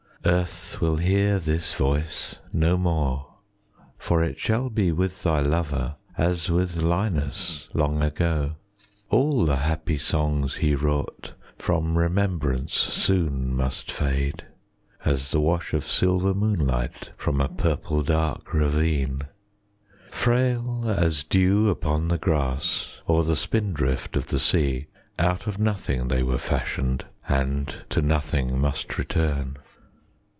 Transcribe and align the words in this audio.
Earth 0.23 0.79
will 0.79 0.97
hear 0.97 1.39
this 1.39 1.73
voice 1.73 2.35
no 2.53 2.77
more; 2.77 3.37
10 3.75 3.83
For 3.97 4.23
it 4.23 4.37
shall 4.37 4.69
be 4.69 4.91
with 4.91 5.23
thy 5.23 5.39
lover 5.39 5.95
As 6.15 6.47
with 6.47 6.75
Linus 6.77 7.69
long 7.73 8.03
ago. 8.03 8.51
All 9.09 9.47
the 9.47 9.55
happy 9.55 9.97
songs 9.97 10.57
he 10.57 10.75
wrought 10.75 11.33
From 11.57 11.97
remembrance 11.97 12.71
soon 12.75 13.55
must 13.55 13.91
fade, 13.91 14.45
As 15.03 15.31
the 15.31 15.41
wash 15.41 15.73
of 15.73 15.87
silver 15.87 16.35
moonlight 16.35 16.97
15 16.97 17.13
From 17.17 17.41
a 17.41 17.49
purple 17.49 18.03
dark 18.03 18.53
ravine. 18.53 19.21
Frail 20.11 20.85
as 20.87 21.23
dew 21.23 21.67
upon 21.67 22.09
the 22.09 22.19
grass 22.19 22.89
Or 23.07 23.23
the 23.23 23.35
spindrift 23.35 24.15
of 24.15 24.27
the 24.27 24.39
sea, 24.39 24.85
Out 25.17 25.47
of 25.47 25.57
nothing 25.57 26.09
they 26.09 26.21
were 26.21 26.37
fashioned 26.37 27.05
And 27.27 27.75
to 27.89 28.03
nothing 28.03 28.59
must 28.61 28.99
return. 28.99 29.57